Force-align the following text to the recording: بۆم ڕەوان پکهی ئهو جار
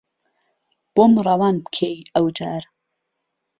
بۆم 0.95 1.11
ڕەوان 1.25 1.55
پکهی 1.63 1.97
ئهو 2.15 2.29
جار 2.37 2.63